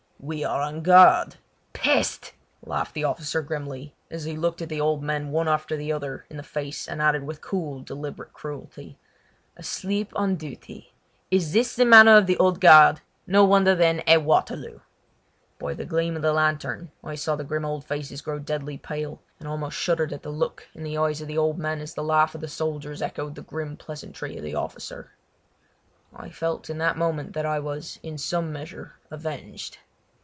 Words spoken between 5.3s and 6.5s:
one after the other in the